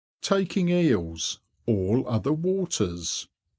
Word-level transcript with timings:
TAKING 0.23 0.69
EELS.—ALL 0.69 2.07
OTHER 2.07 2.33
WATERS. 2.33 3.27